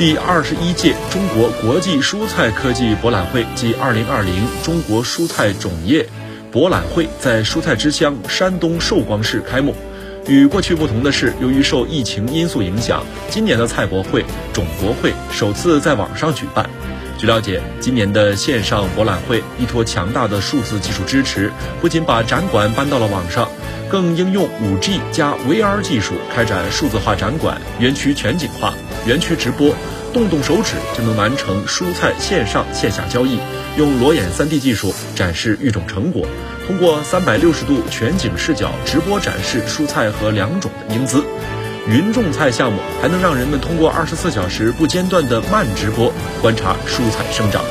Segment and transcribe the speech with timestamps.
[0.00, 6.08] 第二十一届中国国际蔬菜科技博览会暨二零二零中国蔬菜种业
[6.50, 9.74] 博览会在蔬菜之乡山东寿光市开幕。
[10.26, 14.24] 与过去不同的是，由于受疫情因素影响，今年的菜博会、
[14.54, 16.70] 种博会首次在网上举办。
[17.20, 23.46] 据了解，今年的线上博览会依托强大的数字技术支持，不仅把展馆搬到了网上，
[23.90, 28.72] 更应用 5G 加 VR 技术开展数字化展馆、园区全景化、
[29.04, 29.74] 园区直播，
[30.14, 33.38] 动动手指就能完成蔬菜线上线下交易，
[33.76, 36.26] 用裸眼 3D 技术展示育种成果，
[36.66, 41.22] 通过360度全景视角直播展示蔬菜和良种的英姿。
[41.88, 47.62] 云种菜项目还能让人们通过二十四小时不间断的慢直播观察蔬菜生长。